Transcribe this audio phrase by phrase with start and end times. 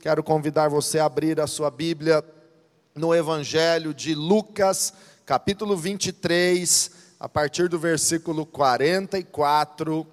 [0.00, 2.24] Quero convidar você a abrir a sua Bíblia
[2.94, 4.94] no Evangelho de Lucas,
[5.26, 10.06] capítulo 23, a partir do versículo 44.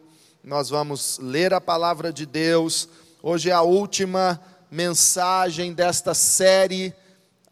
[0.43, 2.89] Nós vamos ler a palavra de Deus.
[3.23, 6.93] Hoje é a última mensagem desta série,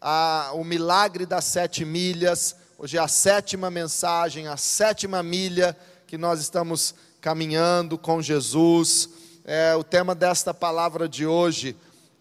[0.02, 2.54] a, o milagre das sete milhas.
[2.78, 5.74] Hoje é a sétima mensagem, a sétima milha
[6.06, 9.10] que nós estamos caminhando com Jesus.
[9.46, 11.78] É, o tema desta palavra de hoje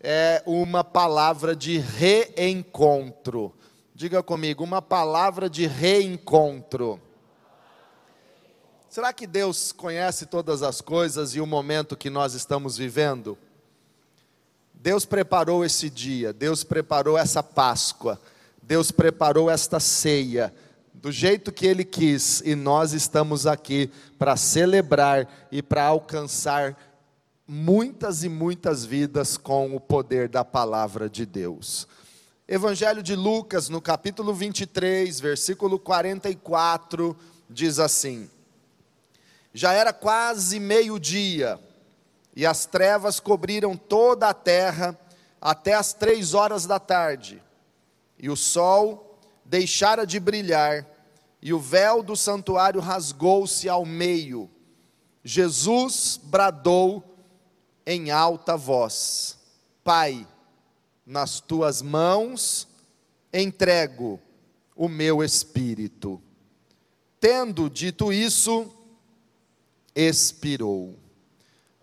[0.07, 3.54] é uma palavra de reencontro.
[3.95, 7.00] Diga comigo, uma palavra de reencontro.
[8.90, 13.39] Será que Deus conhece todas as coisas e o momento que nós estamos vivendo?
[14.75, 18.21] Deus preparou esse dia, Deus preparou essa Páscoa,
[18.62, 20.54] Deus preparou esta ceia,
[20.93, 26.76] do jeito que Ele quis, e nós estamos aqui para celebrar e para alcançar
[27.46, 31.86] muitas e muitas vidas com o poder da palavra de Deus.
[32.48, 37.17] Evangelho de Lucas, no capítulo 23, versículo 44,
[37.48, 38.28] diz assim:
[39.53, 41.59] Já era quase meio-dia,
[42.34, 44.98] e as trevas cobriram toda a terra
[45.41, 47.42] até as três horas da tarde,
[48.19, 50.86] e o sol deixara de brilhar,
[51.42, 54.51] e o véu do santuário rasgou-se ao meio.
[55.23, 57.14] Jesus bradou
[57.87, 59.39] em alta voz:
[59.83, 60.27] Pai,
[61.07, 62.67] nas tuas mãos
[63.33, 64.21] entrego
[64.75, 66.21] o meu espírito.
[67.21, 68.71] Tendo dito isso,
[69.95, 70.99] expirou.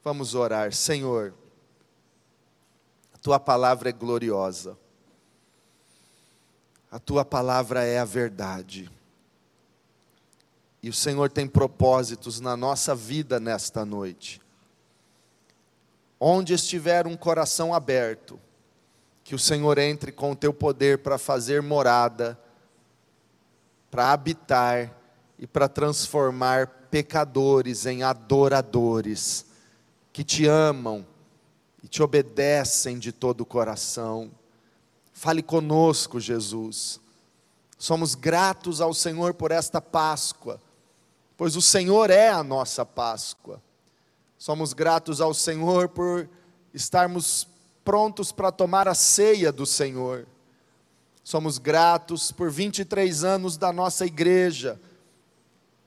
[0.03, 1.33] Vamos orar, Senhor.
[3.13, 4.77] A tua palavra é gloriosa.
[6.91, 8.91] A tua palavra é a verdade.
[10.83, 14.41] E o Senhor tem propósitos na nossa vida nesta noite
[16.23, 18.39] onde estiver um coração aberto,
[19.23, 22.39] que o Senhor entre com o teu poder para fazer morada,
[23.89, 24.95] para habitar
[25.39, 29.47] e para transformar pecadores em adoradores,
[30.13, 31.03] que te amam
[31.81, 34.29] e te obedecem de todo o coração.
[35.11, 37.01] Fale conosco, Jesus.
[37.79, 40.61] Somos gratos ao Senhor por esta Páscoa,
[41.35, 43.59] pois o Senhor é a nossa Páscoa.
[44.41, 46.27] Somos gratos ao Senhor por
[46.73, 47.47] estarmos
[47.85, 50.25] prontos para tomar a ceia do Senhor.
[51.23, 54.81] Somos gratos por 23 anos da nossa igreja,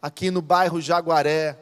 [0.01, 1.59] aqui no bairro Jaguaré.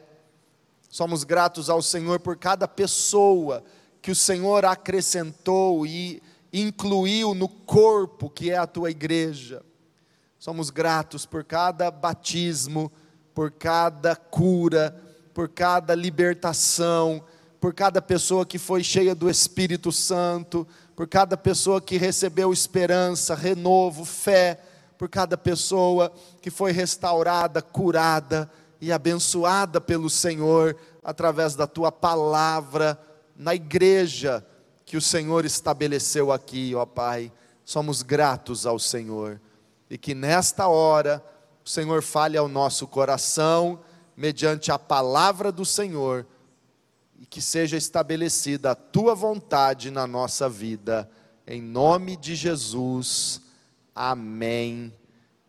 [0.87, 3.63] Somos gratos ao Senhor por cada pessoa
[3.99, 6.21] que o Senhor acrescentou e
[6.53, 9.65] incluiu no corpo que é a tua igreja.
[10.37, 12.91] Somos gratos por cada batismo,
[13.33, 15.02] por cada cura,
[15.33, 17.23] por cada libertação,
[17.59, 23.33] por cada pessoa que foi cheia do Espírito Santo, por cada pessoa que recebeu esperança,
[23.33, 24.59] renovo, fé,
[24.97, 26.11] por cada pessoa
[26.41, 28.49] que foi restaurada, curada
[28.79, 32.99] e abençoada pelo Senhor através da tua palavra
[33.35, 34.45] na igreja
[34.85, 37.31] que o Senhor estabeleceu aqui, ó Pai.
[37.65, 39.39] Somos gratos ao Senhor
[39.89, 41.23] e que nesta hora
[41.65, 43.79] o Senhor fale ao nosso coração
[44.15, 46.25] mediante a palavra do Senhor
[47.19, 51.09] e que seja estabelecida a tua vontade na nossa vida,
[51.47, 53.41] em nome de Jesus.
[53.95, 54.93] Amém.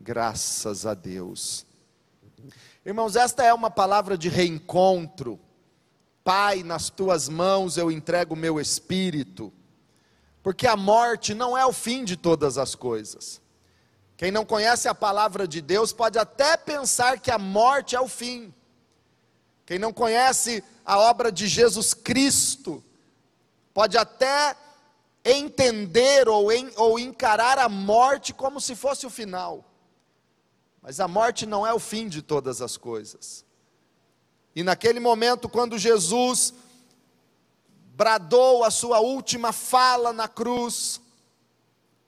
[0.01, 1.67] Graças a Deus.
[2.85, 5.41] Irmãos, esta é uma palavra de reencontro.
[6.23, 9.53] Pai, nas tuas mãos eu entrego o meu espírito,
[10.43, 13.41] porque a morte não é o fim de todas as coisas.
[14.17, 18.09] Quem não conhece a palavra de Deus pode até pensar que a morte é o
[18.09, 18.55] fim.
[19.67, 22.83] Quem não conhece a obra de Jesus Cristo
[23.73, 24.57] pode até
[25.25, 29.65] entender ou, em, ou encarar a morte como se fosse o final.
[30.81, 33.45] Mas a morte não é o fim de todas as coisas.
[34.55, 36.55] E naquele momento, quando Jesus
[37.97, 41.01] bradou a sua última fala na cruz,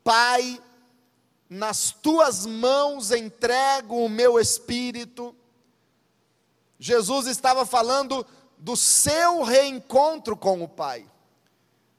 [0.04, 0.62] Pai,
[1.48, 5.34] nas tuas mãos entrego o meu espírito.
[6.78, 8.26] Jesus estava falando
[8.58, 11.06] do seu reencontro com o Pai.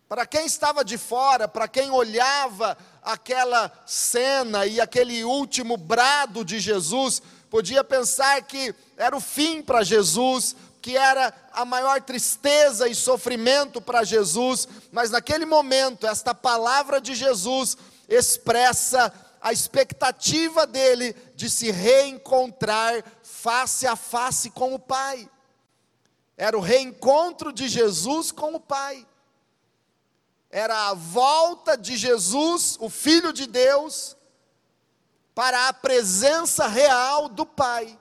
[0.08, 6.60] Para quem estava de fora, para quem olhava aquela cena e aquele último brado de
[6.60, 12.96] Jesus, podia pensar que era o fim para Jesus, que era a maior tristeza e
[12.96, 17.78] sofrimento para Jesus, mas naquele momento, esta palavra de Jesus
[18.08, 25.30] expressa a expectativa dele de se reencontrar face a face com o Pai.
[26.36, 29.06] Era o reencontro de Jesus com o Pai.
[30.50, 34.16] era a volta de Jesus, o Filho de Deus,
[35.36, 38.00] para a presença real do Pai.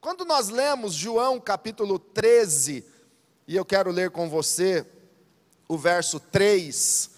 [0.00, 2.84] Quando nós lemos João capítulo 13,
[3.46, 4.86] e eu quero ler com você
[5.68, 7.10] o verso 3,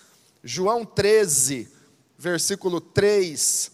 [0.42, 1.71] João 13,
[2.22, 3.72] versículo 3,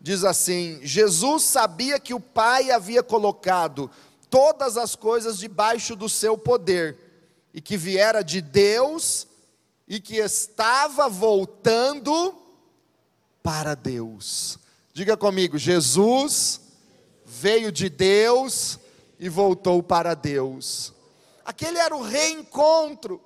[0.00, 3.90] diz assim: Jesus sabia que o Pai havia colocado
[4.30, 6.96] todas as coisas debaixo do seu poder,
[7.52, 9.28] e que viera de Deus,
[9.86, 12.34] e que estava voltando
[13.42, 14.58] para Deus.
[14.94, 16.62] Diga comigo, Jesus
[17.26, 18.78] veio de Deus
[19.20, 20.94] e voltou para Deus.
[21.44, 23.20] Aquele era o reencontro.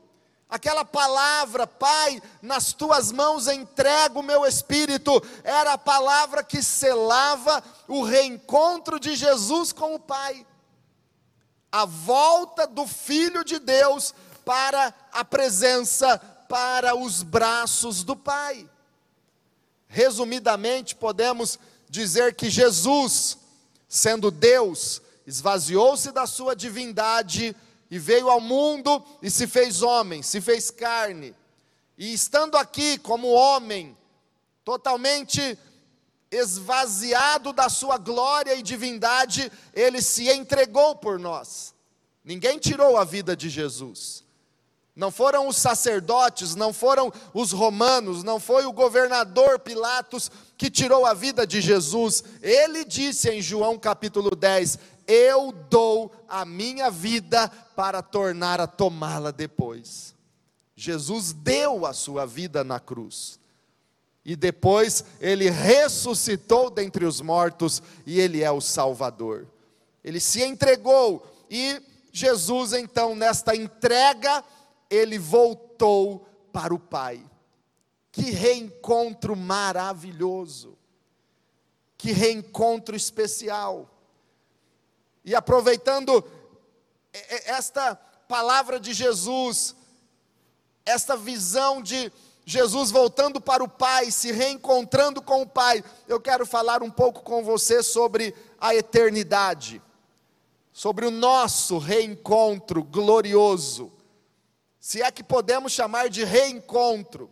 [0.48, 7.62] Aquela palavra, Pai, nas tuas mãos entrego o meu espírito, era a palavra que selava
[7.86, 10.46] o reencontro de Jesus com o Pai.
[11.70, 16.16] A volta do Filho de Deus para a presença,
[16.48, 18.66] para os braços do Pai.
[19.86, 21.58] Resumidamente, podemos
[21.90, 23.36] dizer que Jesus,
[23.86, 27.54] sendo Deus, esvaziou-se da sua divindade
[27.90, 31.34] e veio ao mundo e se fez homem, se fez carne.
[31.96, 33.96] E estando aqui como homem,
[34.64, 35.58] totalmente
[36.30, 41.74] esvaziado da sua glória e divindade, ele se entregou por nós.
[42.24, 44.22] Ninguém tirou a vida de Jesus.
[44.94, 51.06] Não foram os sacerdotes, não foram os romanos, não foi o governador Pilatos que tirou
[51.06, 52.24] a vida de Jesus.
[52.42, 54.76] Ele disse em João capítulo 10:
[55.08, 60.14] Eu dou a minha vida para tornar a tomá-la depois.
[60.76, 63.40] Jesus deu a sua vida na cruz.
[64.22, 69.48] E depois ele ressuscitou dentre os mortos e ele é o Salvador.
[70.04, 71.80] Ele se entregou e
[72.12, 74.44] Jesus então nesta entrega
[74.90, 77.24] ele voltou para o Pai.
[78.12, 80.76] Que reencontro maravilhoso.
[81.96, 83.97] Que reencontro especial.
[85.24, 86.24] E aproveitando
[87.46, 87.94] esta
[88.28, 89.74] palavra de Jesus,
[90.84, 92.12] esta visão de
[92.44, 97.22] Jesus voltando para o Pai, se reencontrando com o Pai, eu quero falar um pouco
[97.22, 99.82] com você sobre a eternidade,
[100.72, 103.92] sobre o nosso reencontro glorioso,
[104.80, 107.30] se é que podemos chamar de reencontro,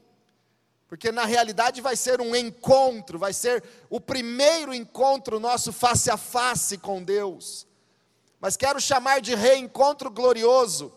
[0.86, 6.16] porque na realidade vai ser um encontro, vai ser o primeiro encontro nosso face a
[6.16, 7.66] face com Deus
[8.40, 10.92] mas quero chamar de reencontro glorioso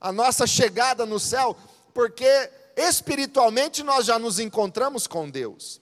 [0.00, 1.56] a nossa chegada no céu,
[1.92, 5.80] porque espiritualmente nós já nos encontramos com Deus.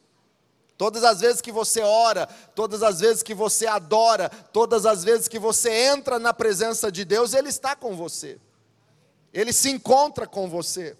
[0.76, 5.26] Todas as vezes que você ora, todas as vezes que você adora, todas as vezes
[5.26, 8.40] que você entra na presença de Deus, Ele está com você,
[9.32, 10.96] Ele se encontra com você.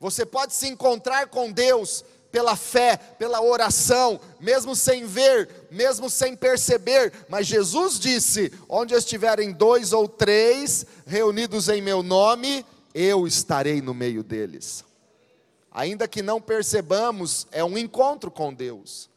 [0.00, 2.04] Você pode se encontrar com Deus
[2.34, 9.52] pela fé, pela oração, mesmo sem ver, mesmo sem perceber, mas Jesus disse: onde estiverem
[9.52, 14.84] dois ou três reunidos em meu nome, eu estarei no meio deles.
[15.70, 19.08] Ainda que não percebamos, é um encontro com Deus.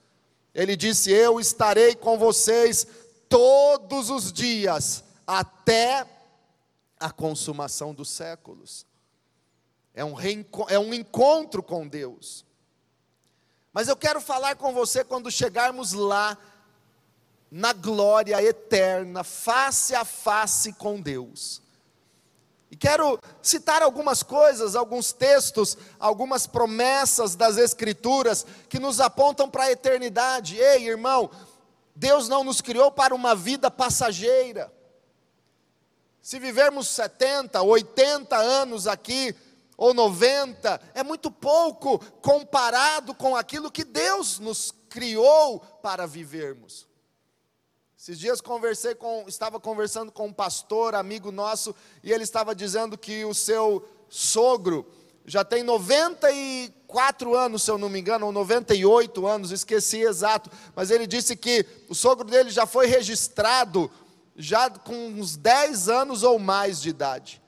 [0.53, 2.85] Ele disse: Eu estarei com vocês
[3.27, 6.05] todos os dias, até
[6.99, 8.85] a consumação dos séculos.
[9.95, 10.13] É um,
[10.69, 12.45] é um encontro com Deus.
[13.77, 16.35] Mas eu quero falar com você quando chegarmos lá,
[17.51, 21.61] na glória eterna, face a face com Deus.
[22.71, 29.65] E quero citar algumas coisas, alguns textos, algumas promessas das Escrituras que nos apontam para
[29.65, 30.57] a eternidade.
[30.57, 31.29] Ei, irmão,
[31.95, 34.73] Deus não nos criou para uma vida passageira.
[36.19, 39.35] Se vivermos 70, 80 anos aqui,
[39.77, 46.87] ou 90, é muito pouco comparado com aquilo que Deus nos criou para vivermos.
[47.97, 52.97] Esses dias conversei com, estava conversando com um pastor, amigo nosso, e ele estava dizendo
[52.97, 54.85] que o seu sogro
[55.25, 60.89] já tem 94 anos, se eu não me engano, ou 98 anos, esqueci exato, mas
[60.89, 63.91] ele disse que o sogro dele já foi registrado
[64.35, 67.41] já com uns 10 anos ou mais de idade.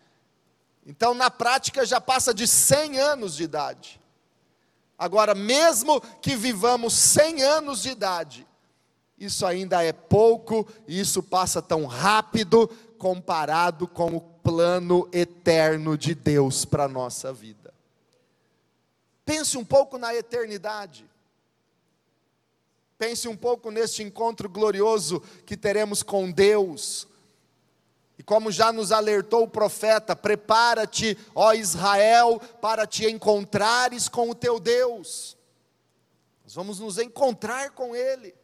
[0.86, 4.00] Então, na prática, já passa de 100 anos de idade.
[4.98, 8.48] Agora, mesmo que vivamos 100 anos de idade,
[9.17, 12.67] isso ainda é pouco e isso passa tão rápido
[12.98, 17.74] comparado com o plano eterno de Deus para a nossa vida.
[19.25, 21.05] Pense um pouco na eternidade.
[22.98, 27.07] Pense um pouco neste encontro glorioso que teremos com Deus
[28.19, 34.35] E como já nos alertou o profeta, prepara-te, ó Israel, para te encontrares com o
[34.35, 35.38] teu Deus.
[36.43, 38.35] Nós vamos nos encontrar com Ele.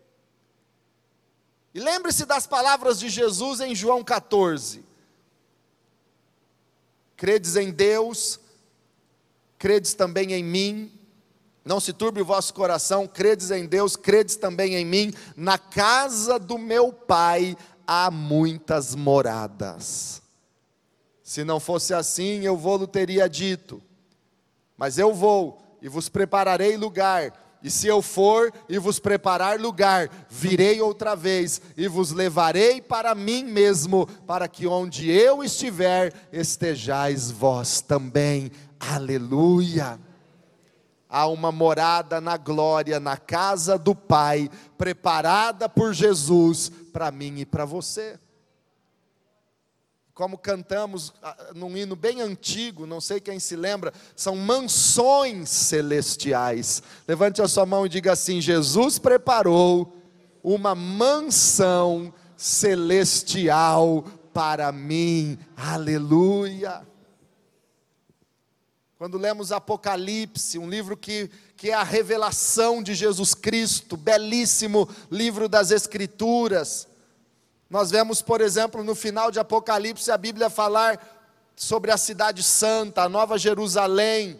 [1.73, 4.81] E lembre-se das palavras de Jesus em João 14:
[7.17, 8.39] Credes em Deus,
[9.57, 10.89] credes também em mim.
[11.65, 15.13] Não se turbe o vosso coração, credes em Deus, credes também em mim.
[15.35, 20.21] Na casa do meu Pai há muitas moradas.
[21.23, 23.81] Se não fosse assim, eu vou-lo teria dito.
[24.77, 27.33] Mas eu vou e vos prepararei lugar.
[27.63, 33.15] E se eu for e vos preparar lugar, virei outra vez e vos levarei para
[33.15, 38.51] mim mesmo, para que onde eu estiver, estejais vós também.
[38.79, 39.99] Aleluia.
[41.09, 47.45] Há uma morada na glória, na casa do Pai, preparada por Jesus para mim e
[47.45, 48.17] para você.
[50.13, 56.81] Como cantamos ah, num hino bem antigo, não sei quem se lembra, são mansões celestiais.
[57.05, 59.93] Levante a sua mão e diga assim: Jesus preparou
[60.41, 65.37] uma mansão celestial para mim.
[65.57, 66.81] Aleluia.
[68.97, 75.49] Quando lemos Apocalipse, um livro que, que é a revelação de Jesus Cristo, belíssimo livro
[75.49, 76.87] das Escrituras.
[77.69, 80.97] Nós vemos, por exemplo, no final de Apocalipse, a Bíblia falar
[81.57, 84.39] sobre a cidade santa, a Nova Jerusalém,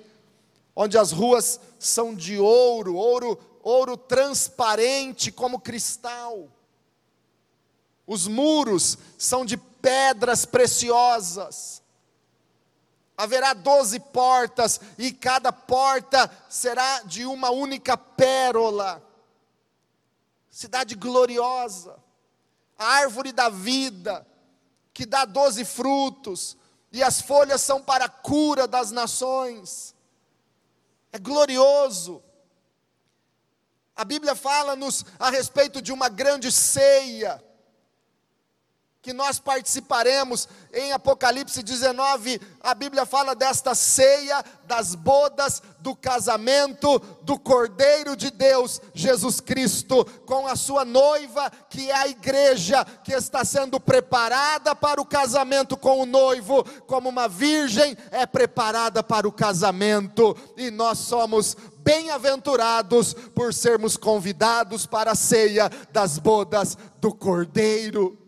[0.74, 6.48] onde as ruas são de ouro, ouro, ouro transparente como cristal.
[8.08, 11.84] Os muros são de pedras preciosas
[13.18, 19.02] haverá doze portas, e cada porta será de uma única pérola.
[20.50, 21.98] Cidade gloriosa,
[22.78, 24.26] a árvore da vida,
[24.94, 26.58] que dá doze frutos,
[26.92, 29.94] e as folhas são para a cura das nações.
[31.12, 32.24] É glorioso.
[33.96, 37.42] A Bíblia fala-nos a respeito de uma grande ceia
[39.06, 40.50] que nós participaremos.
[40.74, 48.32] Em Apocalipse 19, a Bíblia fala desta ceia, das bodas, do casamento do Cordeiro de
[48.32, 54.74] Deus, Jesus Cristo, com a sua noiva, que é a igreja, que está sendo preparada
[54.74, 60.72] para o casamento com o noivo, como uma virgem é preparada para o casamento, e
[60.72, 68.25] nós somos bem-aventurados por sermos convidados para a ceia das bodas do Cordeiro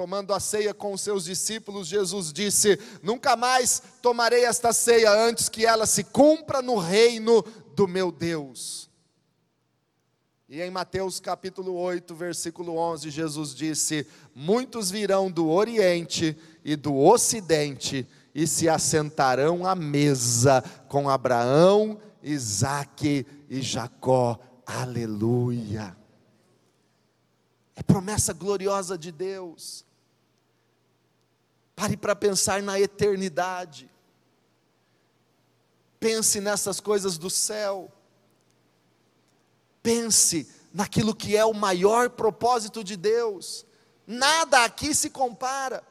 [0.00, 5.46] tomando a ceia com os seus discípulos, Jesus disse: Nunca mais tomarei esta ceia antes
[5.46, 7.44] que ela se cumpra no reino
[7.76, 8.88] do meu Deus.
[10.48, 16.96] E em Mateus capítulo 8, versículo 11, Jesus disse: Muitos virão do Oriente e do
[16.96, 24.40] Ocidente e se assentarão à mesa com Abraão, Isaque e Jacó.
[24.64, 25.94] Aleluia.
[27.80, 29.86] É promessa gloriosa de Deus.
[31.80, 33.90] Pare para pensar na eternidade.
[35.98, 37.90] Pense nessas coisas do céu.
[39.82, 43.64] Pense naquilo que é o maior propósito de Deus.
[44.06, 45.82] Nada aqui se compara.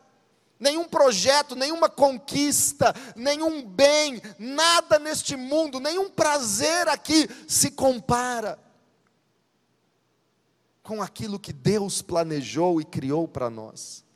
[0.60, 8.60] Nenhum projeto, nenhuma conquista, nenhum bem, nada neste mundo, nenhum prazer aqui se compara
[10.84, 14.08] com aquilo que Deus planejou e criou para nós.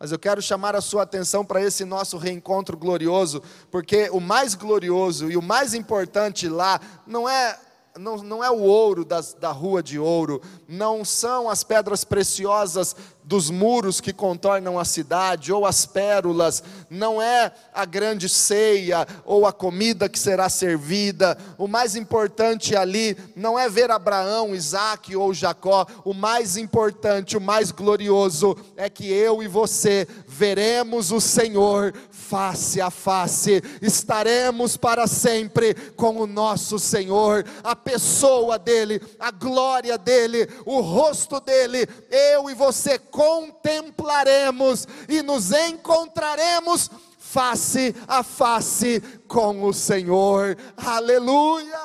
[0.00, 4.54] Mas eu quero chamar a sua atenção para esse nosso reencontro glorioso, porque o mais
[4.54, 7.58] glorioso e o mais importante lá não é
[7.98, 12.94] não, não é o ouro das, da rua de ouro, não são as pedras preciosas
[13.22, 19.46] dos muros que contornam a cidade, ou as pérolas, não é a grande ceia, ou
[19.46, 21.38] a comida que será servida.
[21.56, 27.40] O mais importante ali não é ver Abraão, Isaac ou Jacó, o mais importante, o
[27.40, 30.08] mais glorioso é que eu e você
[30.40, 38.58] veremos o Senhor face a face, estaremos para sempre com o nosso Senhor, a pessoa
[38.58, 47.94] dEle, a glória dEle, o rosto dEle, eu e você contemplaremos e nos encontraremos face
[48.08, 50.56] a face com o Senhor.
[50.74, 51.79] Aleluia!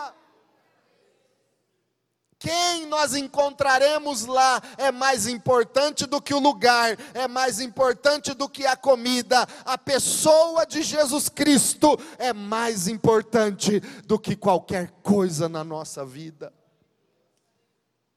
[2.45, 8.47] Quem nós encontraremos lá é mais importante do que o lugar, é mais importante do
[8.47, 9.47] que a comida.
[9.65, 16.53] A pessoa de Jesus Cristo é mais importante do que qualquer coisa na nossa vida.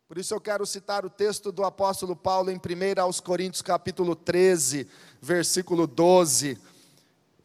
[0.06, 4.14] Por isso eu quero citar o texto do apóstolo Paulo em 1 aos Coríntios capítulo
[4.14, 4.86] 13,
[5.22, 6.58] versículo 12.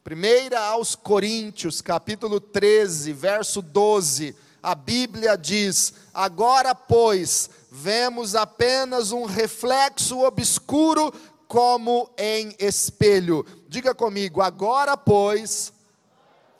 [0.06, 4.36] 1 aos Coríntios capítulo 13, verso 12.
[4.64, 11.14] A Bíblia diz: Agora, pois, vemos apenas um reflexo obscuro
[11.50, 13.46] como em espelho.
[13.68, 15.74] Diga comigo, agora, pois,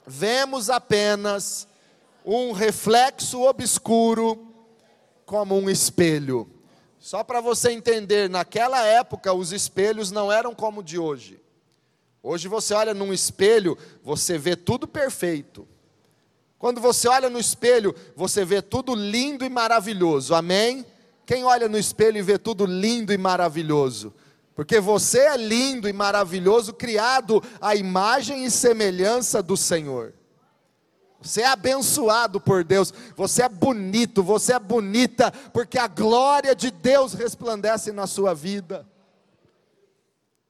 [0.06, 1.66] vemos apenas
[2.24, 4.54] um reflexo obscuro
[5.24, 6.48] como um espelho.
[7.00, 11.40] Só para você entender, naquela época os espelhos não eram como de hoje.
[12.22, 15.66] Hoje você olha num espelho, você vê tudo perfeito.
[16.64, 20.34] Quando você olha no espelho, você vê tudo lindo e maravilhoso.
[20.34, 20.86] Amém?
[21.26, 24.14] Quem olha no espelho e vê tudo lindo e maravilhoso?
[24.54, 30.14] Porque você é lindo e maravilhoso, criado à imagem e semelhança do Senhor.
[31.20, 36.70] Você é abençoado por Deus, você é bonito, você é bonita, porque a glória de
[36.70, 38.88] Deus resplandece na sua vida.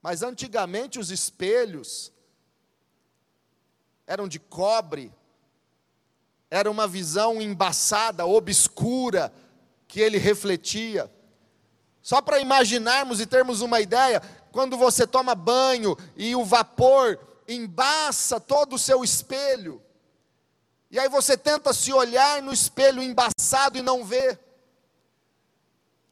[0.01, 2.09] Mas antigamente os espelhos
[4.07, 5.11] eram de cobre,
[6.55, 9.33] era uma visão embaçada, obscura,
[9.89, 11.11] que ele refletia.
[12.01, 14.21] Só para imaginarmos e termos uma ideia,
[14.53, 19.83] quando você toma banho e o vapor embaça todo o seu espelho,
[20.89, 24.39] e aí você tenta se olhar no espelho embaçado e não vê.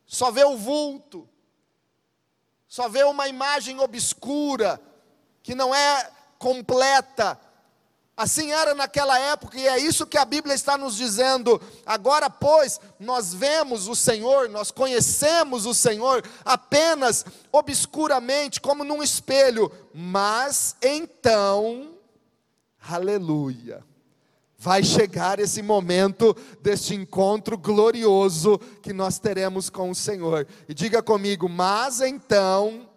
[0.06, 1.30] Só vê o vulto.
[2.68, 4.82] Só vê uma imagem obscura
[5.42, 7.40] que não é completa.
[8.15, 11.60] Assim era naquela época e é isso que a Bíblia está nos dizendo.
[11.86, 19.72] Agora, pois, nós vemos o Senhor, nós conhecemos o Senhor apenas obscuramente, como num espelho,
[19.93, 21.96] mas então,
[22.88, 23.84] aleluia
[24.63, 30.48] vai chegar esse momento deste encontro glorioso que nós teremos com o Senhor.
[30.70, 32.88] E diga comigo, mas então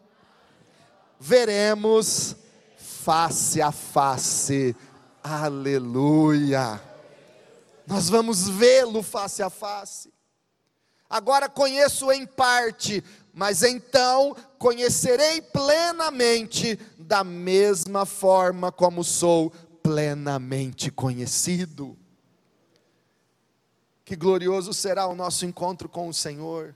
[1.19, 2.37] veremos
[2.77, 4.77] face a face.
[5.29, 6.81] Aleluia.
[7.85, 10.15] Nós vamos vê-lo face a face.
[11.11, 13.03] Agora conheço em parte,
[13.35, 19.51] mas então conhecerei plenamente, da mesma forma como sou
[19.83, 21.99] plenamente conhecido.
[24.05, 26.73] Que glorioso será o nosso encontro com o Senhor.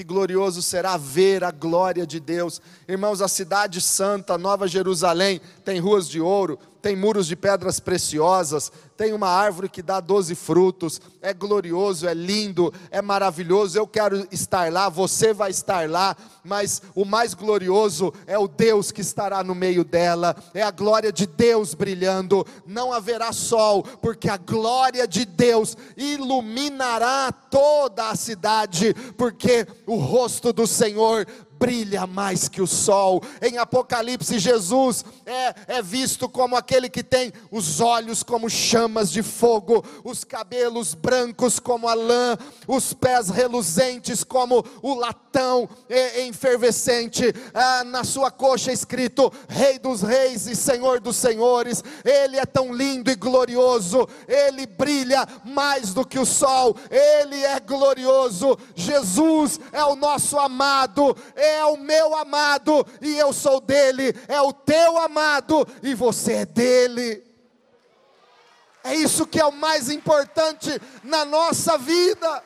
[0.00, 2.58] Que glorioso será ver a glória de Deus.
[2.88, 8.72] Irmãos, a cidade santa, Nova Jerusalém, tem ruas de ouro, tem muros de pedras preciosas,
[8.96, 13.78] tem uma árvore que dá doze frutos, é glorioso, é lindo, é maravilhoso.
[13.78, 18.90] Eu quero estar lá, você vai estar lá, mas o mais glorioso é o Deus
[18.90, 22.46] que estará no meio dela, é a glória de Deus brilhando.
[22.66, 30.52] Não haverá sol, porque a glória de Deus iluminará toda a cidade, porque o rosto
[30.52, 31.26] do Senhor
[31.60, 33.22] brilha mais que o sol.
[33.42, 39.22] Em Apocalipse, Jesus é, é visto como aquele que tem os olhos como chamas de
[39.22, 47.34] fogo, os cabelos brancos como a lã, os pés reluzentes como o latão efervescente.
[47.52, 51.84] Ah, na sua coxa escrito Rei dos Reis e Senhor dos Senhores.
[52.02, 57.60] Ele é tão lindo e glorioso, ele brilha mais do que o sol, ele é
[57.60, 58.56] glorioso.
[58.74, 61.14] Jesus é o nosso amado,
[61.50, 66.46] é o meu amado e eu sou dele, é o teu amado e você é
[66.46, 67.24] dele.
[68.82, 72.42] É isso que é o mais importante na nossa vida.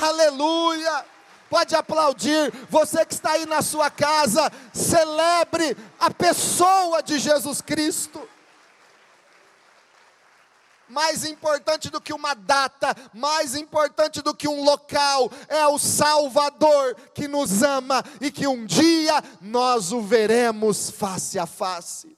[0.00, 1.04] Aleluia!
[1.50, 8.26] Pode aplaudir, você que está aí na sua casa, celebre a pessoa de Jesus Cristo
[10.92, 16.94] mais importante do que uma data, mais importante do que um local, é o Salvador
[17.14, 22.14] que nos ama e que um dia nós o veremos face a face.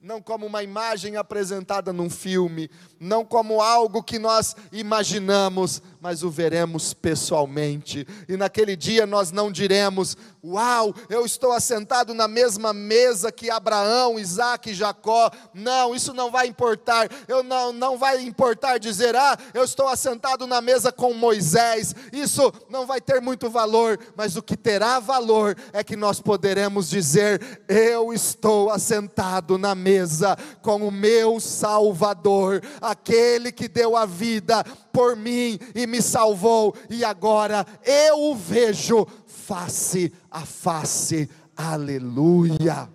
[0.00, 6.28] Não como uma imagem apresentada num filme, não como algo que nós imaginamos, mas o
[6.28, 8.06] veremos pessoalmente.
[8.28, 14.18] E naquele dia nós não diremos: Uau, eu estou assentado na mesma mesa que Abraão,
[14.18, 15.30] Isaac e Jacó.
[15.54, 17.08] Não, isso não vai importar.
[17.26, 21.94] Eu não, não vai importar dizer: Ah, eu estou assentado na mesa com Moisés.
[22.12, 26.90] Isso não vai ter muito valor, mas o que terá valor é que nós poderemos
[26.90, 34.62] dizer: Eu estou assentado na mesa com o meu Salvador, aquele que deu a vida
[34.94, 41.28] por mim e me salvou, e agora eu o vejo face a face.
[41.56, 42.88] Aleluia.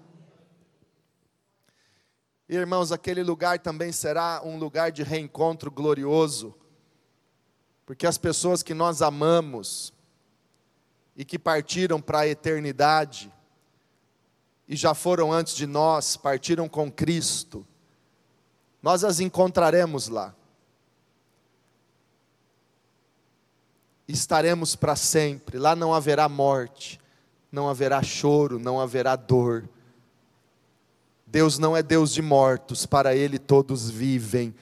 [2.47, 6.55] Irmãos, aquele lugar também será um lugar de reencontro glorioso,
[7.85, 9.93] porque as pessoas que nós amamos
[11.17, 13.31] e que partiram para a eternidade,
[14.67, 17.67] e já foram antes de nós, partiram com Cristo,
[18.81, 20.33] nós as encontraremos lá.
[24.11, 26.99] Estaremos para sempre, lá não haverá morte,
[27.51, 29.69] não haverá choro, não haverá dor
[31.31, 34.53] Deus não é Deus de mortos, para Ele todos vivem,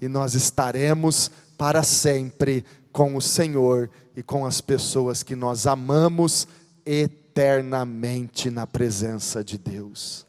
[0.00, 6.48] e nós estaremos para sempre com o Senhor e com as pessoas que nós amamos
[6.84, 10.26] eternamente na presença de Deus.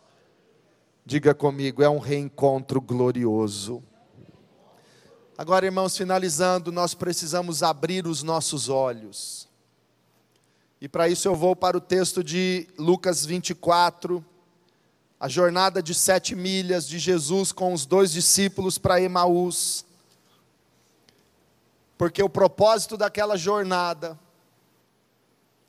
[1.04, 3.82] Diga comigo, é um reencontro glorioso.
[5.38, 9.48] Agora, irmãos, finalizando, nós precisamos abrir os nossos olhos.
[10.82, 14.26] E para isso eu vou para o texto de Lucas 24,
[15.20, 19.86] a jornada de sete milhas de Jesus com os dois discípulos para Emaús.
[22.00, 24.18] Porque o propósito daquela jornada,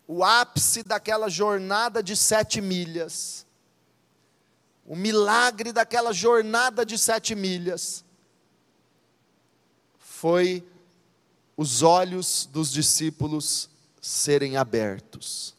[0.06, 3.44] o ápice daquela jornada de sete milhas,
[4.86, 8.02] o milagre daquela jornada de sete milhas,
[10.18, 10.66] foi
[11.56, 15.54] os olhos dos discípulos serem abertos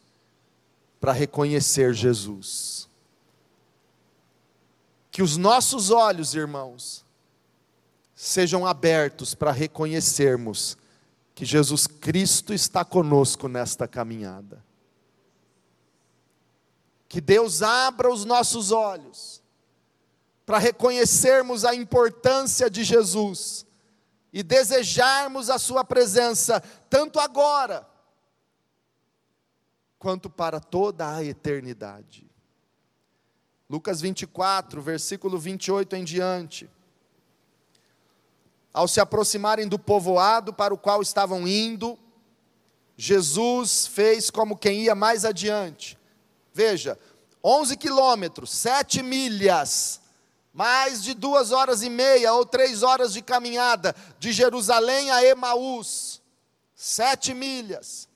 [1.00, 2.89] para reconhecer Jesus.
[5.10, 7.06] Que os nossos olhos, irmãos,
[8.13, 10.78] sejam abertos para reconhecermos
[11.34, 14.62] que Jesus Cristo está conosco nesta caminhada.
[17.08, 19.41] Que Deus abra os nossos olhos
[20.45, 23.65] para reconhecermos a importância de Jesus
[24.32, 27.88] e desejarmos a Sua presença, tanto agora,
[29.98, 32.30] quanto para toda a eternidade.
[33.70, 36.70] Lucas 24, versículo 28 em diante.
[38.74, 41.98] Ao se aproximarem do povoado para o qual estavam indo,
[42.96, 45.98] Jesus fez como quem ia mais adiante.
[46.54, 46.98] Veja,
[47.44, 50.02] 11 quilômetros, 7 milhas,
[50.54, 56.22] mais de duas horas e meia ou três horas de caminhada de Jerusalém a Emaús,
[56.76, 58.08] sete milhas.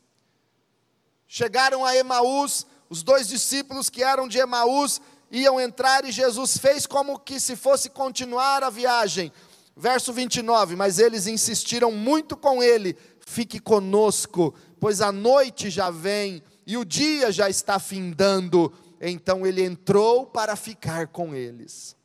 [1.27, 6.85] Chegaram a Emaús, os dois discípulos que eram de Emaús iam entrar e Jesus fez
[6.85, 9.31] como que se fosse continuar a viagem.
[9.75, 16.43] Verso 29, mas eles insistiram muito com ele: fique conosco, pois a noite já vem
[16.67, 18.71] e o dia já está findando.
[19.01, 21.95] Então ele entrou para ficar com eles.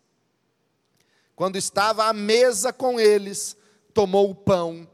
[1.39, 3.57] Quando estava à mesa com eles,
[3.95, 4.89] tomou o pão,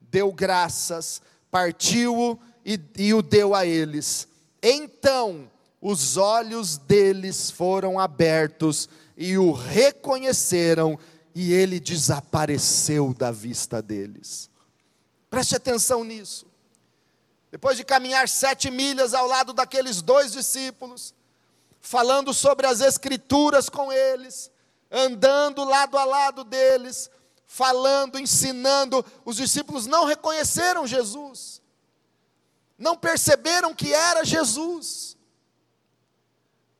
[0.00, 4.28] deu graças, partiu-o e, e o deu a eles.
[4.62, 5.50] Então
[5.82, 10.96] os olhos deles foram abertos e o reconheceram,
[11.34, 14.48] e ele desapareceu da vista deles.
[15.28, 16.46] Preste atenção nisso.
[17.50, 21.12] Depois de caminhar sete milhas ao lado daqueles dois discípulos,
[21.80, 24.48] falando sobre as Escrituras com eles,
[24.90, 27.10] andando lado a lado deles,
[27.46, 31.62] falando, ensinando, os discípulos não reconheceram Jesus,
[32.76, 35.18] não perceberam que era Jesus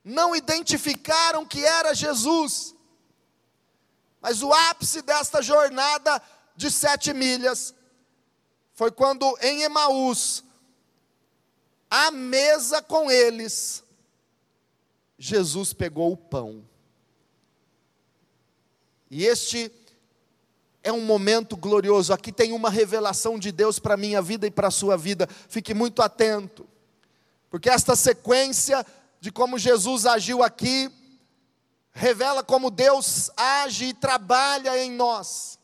[0.08, 2.74] não identificaram que era Jesus.
[4.20, 6.20] Mas o ápice desta jornada
[6.56, 7.74] de sete milhas
[8.72, 10.42] foi quando em Emaús,
[11.90, 13.84] à mesa com eles,
[15.18, 16.66] Jesus pegou o pão.
[19.10, 19.72] E este
[20.82, 22.12] é um momento glorioso.
[22.12, 25.28] Aqui tem uma revelação de Deus para a minha vida e para a sua vida.
[25.48, 26.66] Fique muito atento,
[27.50, 28.84] porque esta sequência
[29.20, 30.90] de como Jesus agiu aqui,
[31.92, 35.58] revela como Deus age e trabalha em nós.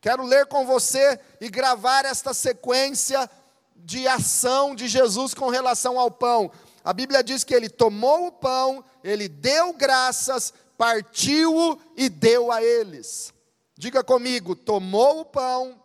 [0.00, 3.30] Quero ler com você e gravar esta sequência
[3.76, 6.50] de ação de Jesus com relação ao pão.
[6.84, 12.62] A Bíblia diz que ele tomou o pão, ele deu graças, partiu-o e deu a
[12.62, 13.32] eles.
[13.76, 15.80] Diga comigo: tomou o pão,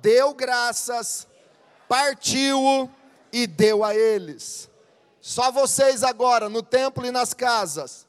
[0.00, 1.26] deu graças,
[1.88, 2.90] partiu-o
[3.32, 4.68] e deu a eles.
[5.20, 8.06] Só vocês agora, no templo e nas casas.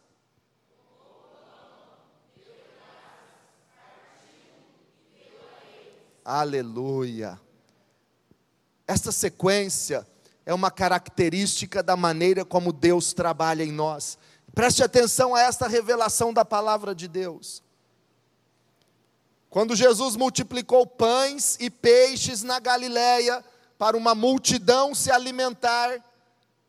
[6.23, 7.41] Aleluia.
[8.87, 10.07] Esta sequência
[10.45, 14.17] é uma característica da maneira como Deus trabalha em nós.
[14.59, 17.63] Preste atenção a esta revelação da palavra de Deus.
[19.49, 23.41] Quando Jesus multiplicou pães e peixes na Galileia
[23.77, 26.03] para uma multidão se alimentar,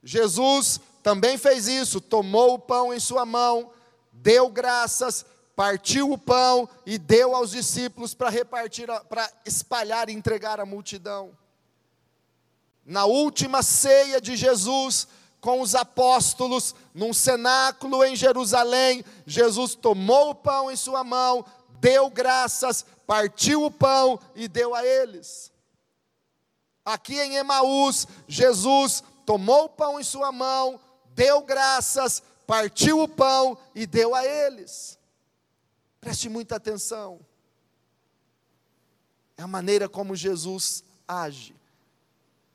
[0.04, 3.72] Jesus também fez isso, tomou o pão em sua mão,
[4.12, 5.26] deu graças,
[5.56, 11.36] partiu o pão e deu aos discípulos para repartir, para espalhar e entregar à multidão.
[12.86, 15.08] Na última ceia de Jesus
[15.40, 21.44] com os apóstolos, num cenáculo em Jerusalém, Jesus tomou o pão em sua mão,
[21.80, 25.50] deu graças, partiu o pão e deu a eles.
[26.84, 30.78] Aqui em Emaús, Jesus tomou o pão em sua mão,
[31.14, 34.98] deu graças, partiu o pão e deu a eles.
[36.00, 37.20] Preste muita atenção.
[39.36, 41.59] É a maneira como Jesus age.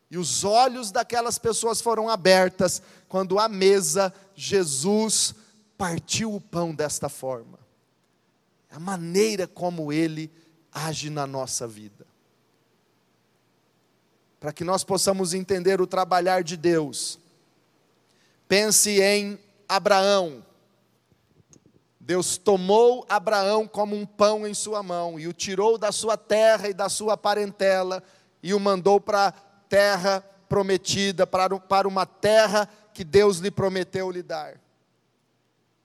[0.09, 5.33] E os olhos daquelas pessoas foram abertas quando à mesa Jesus
[5.77, 7.59] partiu o pão desta forma.
[8.69, 10.31] É a maneira como ele
[10.71, 12.05] age na nossa vida.
[14.39, 17.17] Para que nós possamos entender o trabalhar de Deus,
[18.47, 20.45] pense em Abraão.
[21.99, 26.69] Deus tomou Abraão como um pão em sua mão e o tirou da sua terra
[26.69, 28.03] e da sua parentela
[28.43, 29.33] e o mandou para
[29.69, 34.59] terra prometida, para, para uma terra que Deus lhe prometeu lhe dar.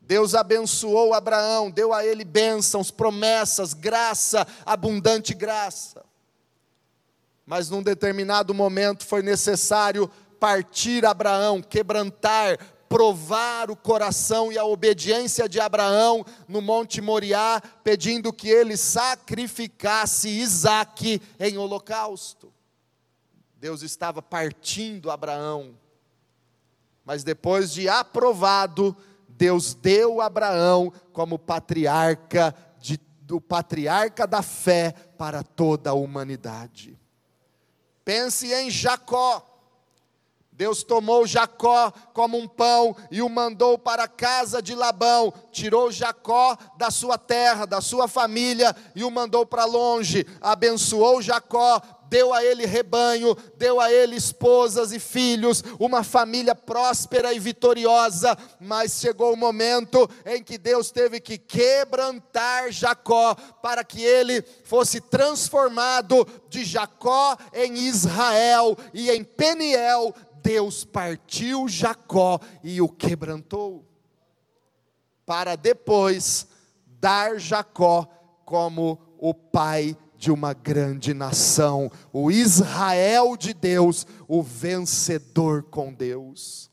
[0.01, 6.05] Deus abençoou Abraão, deu a ele bênçãos, promessas, graça, abundante graça.
[7.47, 15.49] Mas num determinado momento foi necessário partir Abraão, quebrantar, provar o coração e a obediência
[15.49, 22.53] de Abraão no Monte Moriá, pedindo que ele sacrificasse Isaque em holocausto.
[23.61, 25.79] Deus estava partindo Abraão,
[27.05, 28.97] mas depois de aprovado,
[29.29, 36.99] Deus deu Abraão como patriarca de, do patriarca da fé para toda a humanidade.
[38.03, 39.47] Pense em Jacó.
[40.53, 45.91] Deus tomou Jacó como um pão e o mandou para a casa de Labão, tirou
[45.91, 52.35] Jacó da sua terra, da sua família e o mandou para longe, abençoou Jacó, deu
[52.35, 58.99] a ele rebanho, deu a ele esposas e filhos, uma família próspera e vitoriosa, mas
[59.01, 66.27] chegou o momento em que Deus teve que quebrantar Jacó para que ele fosse transformado
[66.49, 70.13] de Jacó em Israel e em Peniel.
[70.43, 73.85] Deus partiu Jacó e o quebrantou,
[75.25, 76.49] para depois
[76.87, 78.09] dar Jacó
[78.45, 86.71] como o pai de uma grande nação, o Israel de Deus, o vencedor com Deus.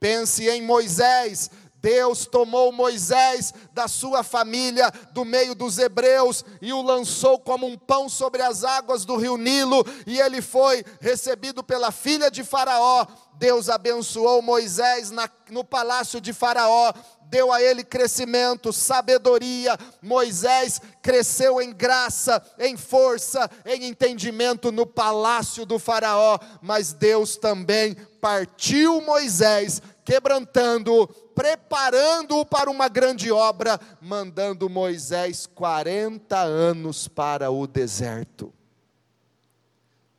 [0.00, 1.48] Pense em Moisés,
[1.80, 7.78] Deus tomou Moisés da sua família, do meio dos hebreus, e o lançou como um
[7.78, 13.06] pão sobre as águas do rio Nilo, e ele foi recebido pela filha de Faraó.
[13.34, 16.92] Deus abençoou Moisés na, no palácio de Faraó,
[17.30, 19.76] deu a ele crescimento, sabedoria.
[20.02, 27.94] Moisés cresceu em graça, em força, em entendimento no palácio do Faraó, mas Deus também
[28.20, 38.52] partiu Moisés, quebrantando-o, preparando-o para uma grande obra, mandando Moisés 40 anos para o deserto.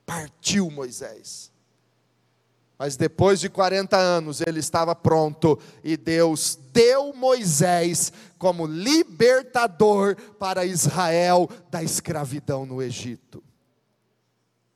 [0.06, 1.52] Partiu Moisés.
[2.80, 10.64] Mas depois de 40 anos ele estava pronto e Deus deu Moisés como libertador para
[10.64, 13.44] Israel da escravidão no Egito.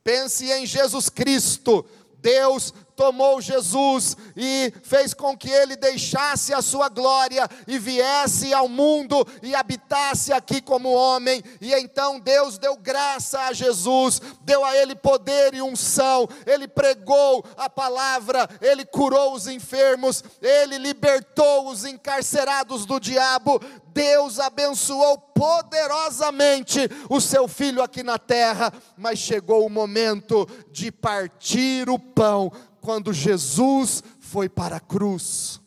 [0.03, 1.85] Pense em Jesus Cristo,
[2.21, 8.67] Deus tomou Jesus e fez com que ele deixasse a sua glória e viesse ao
[8.67, 11.43] mundo e habitasse aqui como homem.
[11.59, 16.27] E então Deus deu graça a Jesus, deu a ele poder e unção.
[16.45, 23.61] Ele pregou a palavra, ele curou os enfermos, ele libertou os encarcerados do diabo.
[23.93, 26.79] Deus abençoou poderosamente
[27.09, 32.51] o seu filho aqui na terra, mas chegou o momento de partir o pão
[32.83, 35.61] quando Jesus foi para a cruz.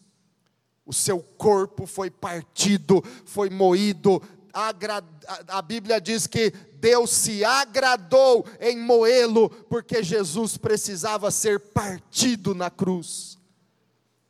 [0.85, 4.22] O seu corpo foi partido, foi moído.
[4.52, 12.70] A Bíblia diz que Deus se agradou em moê-lo, porque Jesus precisava ser partido na
[12.70, 13.38] cruz.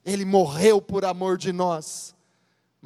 [0.05, 2.16] Ele morreu por amor de nós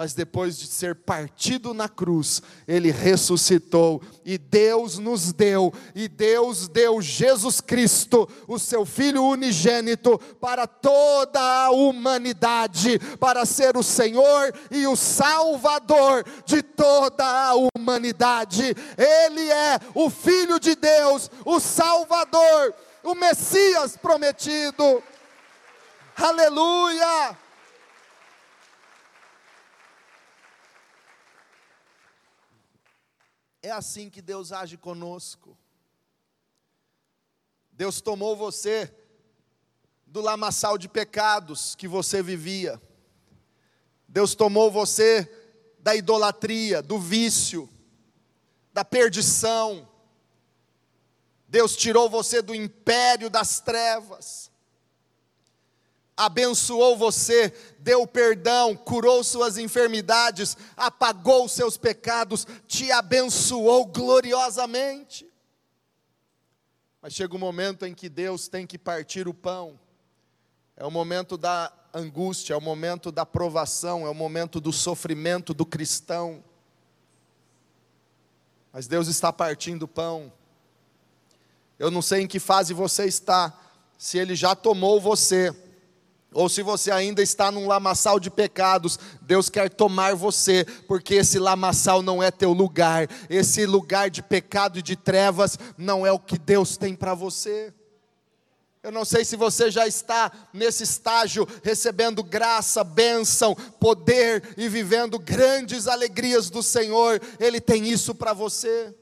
[0.01, 6.69] mas depois de ser partido na cruz, ele ressuscitou e Deus nos deu, e Deus
[6.69, 14.55] deu Jesus Cristo, o seu Filho unigênito, para toda a humanidade, para ser o Senhor
[14.71, 18.75] e o Salvador de toda a humanidade.
[18.97, 25.03] Ele é o Filho de Deus, o Salvador, o Messias prometido.
[26.17, 27.37] Aleluia!
[33.63, 35.57] É assim que Deus age conosco.
[37.73, 38.95] Deus tomou você
[40.07, 42.81] do lamaçal de pecados que você vivia.
[44.09, 45.31] Deus tomou você
[45.79, 47.69] da idolatria, do vício,
[48.73, 49.89] da perdição.
[51.49, 54.50] Deus tirou você do império das trevas.
[56.21, 65.27] Abençoou você, deu perdão, curou suas enfermidades, apagou seus pecados, te abençoou gloriosamente.
[67.01, 69.81] Mas chega um momento em que Deus tem que partir o pão.
[70.77, 75.55] É o momento da angústia, é o momento da provação, é o momento do sofrimento
[75.55, 76.45] do cristão.
[78.71, 80.31] Mas Deus está partindo o pão.
[81.79, 83.59] Eu não sei em que fase você está,
[83.97, 85.70] se Ele já tomou você,
[86.33, 91.39] ou se você ainda está num lamaçal de pecados, Deus quer tomar você, porque esse
[91.39, 96.19] lamaçal não é teu lugar, esse lugar de pecado e de trevas não é o
[96.19, 97.73] que Deus tem para você.
[98.83, 105.19] Eu não sei se você já está nesse estágio, recebendo graça, bênção, poder e vivendo
[105.19, 108.95] grandes alegrias do Senhor, Ele tem isso para você.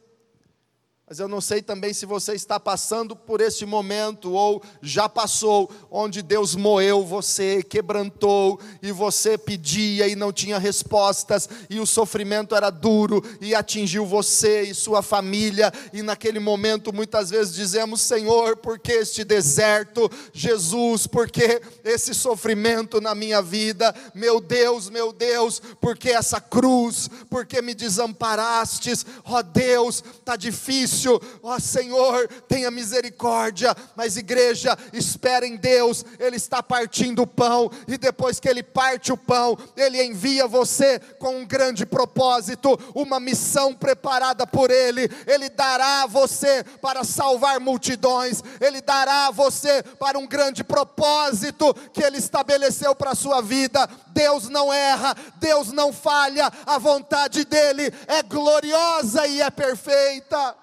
[1.09, 5.71] Mas eu não sei também se você está passando por este momento ou já passou,
[5.91, 12.55] onde Deus moeu você, quebrantou e você pedia e não tinha respostas, e o sofrimento
[12.55, 18.59] era duro e atingiu você e sua família, e naquele momento muitas vezes dizemos: Senhor,
[18.59, 20.11] por que este deserto?
[20.35, 23.95] Jesus, por que esse sofrimento na minha vida?
[24.15, 27.09] Meu Deus, meu Deus, por que essa cruz?
[27.31, 29.07] Por que me desamparastes?
[29.25, 36.05] Ó oh, Deus, está difícil difícil, ó Senhor, tenha misericórdia, mas igreja, espera em Deus,
[36.19, 40.99] Ele está partindo o pão, e depois que Ele parte o pão, Ele envia você
[41.19, 47.61] com um grande propósito, uma missão preparada por Ele, Ele dará a você para salvar
[47.61, 53.41] multidões, Ele dará a você para um grande propósito que Ele estabeleceu para a sua
[53.41, 53.89] vida.
[54.09, 60.57] Deus não erra, Deus não falha, a vontade dEle é gloriosa e é perfeita.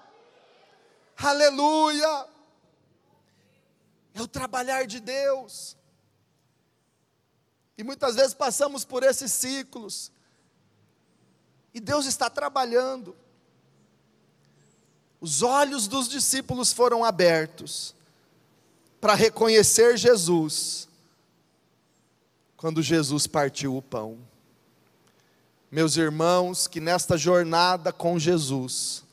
[1.17, 2.27] Aleluia!
[4.13, 5.75] É o trabalhar de Deus.
[7.77, 10.11] E muitas vezes passamos por esses ciclos.
[11.73, 13.15] E Deus está trabalhando.
[15.19, 17.93] Os olhos dos discípulos foram abertos
[19.01, 20.87] para reconhecer Jesus
[22.57, 24.17] quando Jesus partiu o pão.
[25.69, 29.04] Meus irmãos, que nesta jornada com Jesus,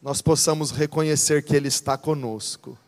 [0.00, 2.78] nós possamos reconhecer que Ele está conosco,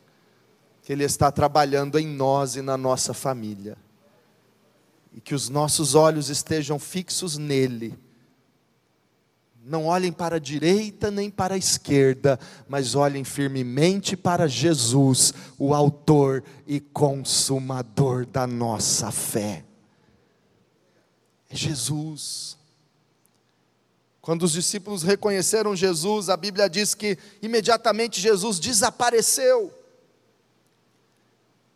[0.83, 3.77] que Ele está trabalhando em nós e na nossa família,
[5.13, 7.99] e que os nossos olhos estejam fixos nele.
[9.65, 15.73] Não olhem para a direita nem para a esquerda, mas olhem firmemente para Jesus, o
[15.75, 19.65] Autor e Consumador da nossa fé.
[21.49, 22.62] É Jesus.
[24.23, 29.75] Quando os discípulos reconheceram Jesus, a Bíblia diz que imediatamente Jesus desapareceu.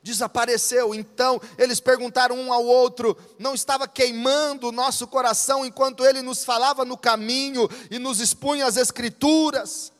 [0.01, 0.95] Desapareceu.
[0.95, 6.45] Então eles perguntaram um ao outro: não estava queimando o nosso coração enquanto ele nos
[6.45, 9.93] falava no caminho e nos expunha as Escrituras?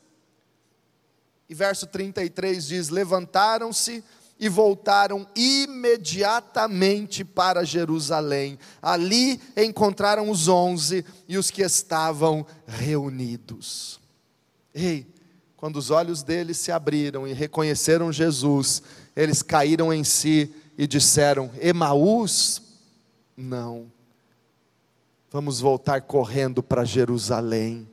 [1.49, 4.05] E verso 33 diz: Levantaram-se
[4.39, 8.59] e voltaram imediatamente para Jerusalém.
[8.83, 13.99] Ali encontraram os onze e os que estavam reunidos.
[14.75, 15.07] Ei,
[15.57, 18.83] quando os olhos deles se abriram e reconheceram Jesus,
[19.15, 22.63] eles caíram em si e disseram: Emaús?
[23.37, 23.91] Não.
[25.31, 27.89] Vamos voltar correndo para Jerusalém.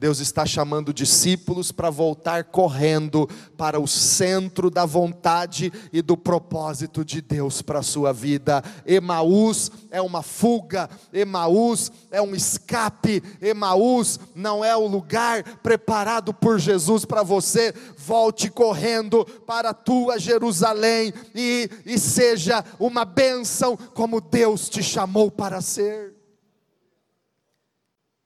[0.00, 7.04] Deus está chamando discípulos para voltar correndo para o centro da vontade e do propósito
[7.04, 8.64] de Deus para a sua vida.
[8.86, 16.58] Emaús é uma fuga, Emaús é um escape, Emaús não é o lugar preparado por
[16.58, 17.74] Jesus para você.
[17.98, 25.30] Volte correndo para a tua Jerusalém e, e seja uma bênção como Deus te chamou
[25.30, 26.14] para ser.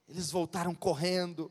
[0.08, 1.50] Eles voltaram correndo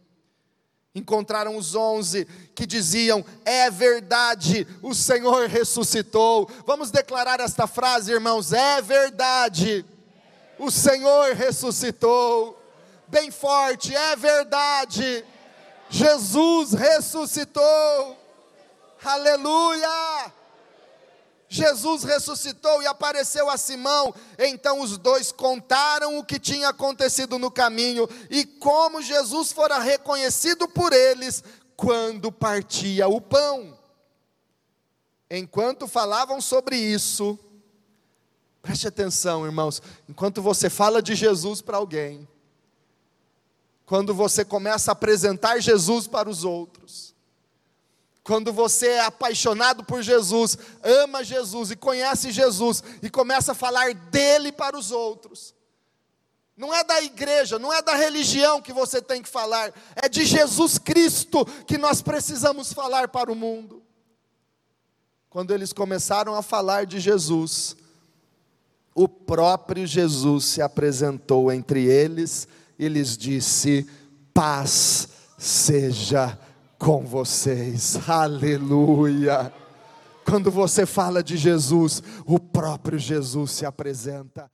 [0.95, 6.49] encontraram os onze que diziam: É verdade, o Senhor ressuscitou.
[6.65, 9.85] Vamos declarar esta frase, irmãos: É verdade,
[10.59, 12.59] o Senhor ressuscitou.
[13.07, 15.23] Bem forte, é verdade,
[15.89, 18.17] Jesus ressuscitou.
[19.03, 19.87] Aleluia!
[21.53, 24.11] Jesus ressuscitou e apareceu a Simão.
[24.39, 30.67] Então os dois contaram o que tinha acontecido no caminho e como Jesus fora reconhecido
[30.67, 31.43] por eles
[31.77, 33.77] quando partia o pão.
[35.29, 37.37] Enquanto falavam sobre isso,
[38.59, 39.79] preste atenção, irmãos,
[40.09, 42.27] enquanto você fala de Jesus para alguém,
[43.85, 47.12] quando você começa a apresentar Jesus para os outros,
[48.23, 53.93] quando você é apaixonado por Jesus, ama Jesus e conhece Jesus e começa a falar
[53.93, 55.53] dele para os outros.
[56.55, 60.23] Não é da igreja, não é da religião que você tem que falar, é de
[60.23, 63.83] Jesus Cristo que nós precisamos falar para o mundo.
[65.29, 67.75] Quando eles começaram a falar de Jesus,
[68.95, 72.47] o próprio Jesus se apresentou entre eles
[72.77, 73.89] e lhes disse:
[74.31, 76.39] Paz seja
[76.83, 77.97] com vocês.
[78.09, 79.53] Aleluia.
[80.25, 84.51] Quando você fala de Jesus, o próprio Jesus se apresenta.